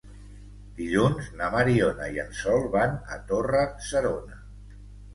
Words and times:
Dilluns 0.79 1.27
na 1.41 1.51
Mariona 1.57 2.09
i 2.17 2.19
en 2.25 2.33
Sol 2.41 2.67
van 2.79 2.99
a 3.19 3.23
Torre-serona. 3.31 4.45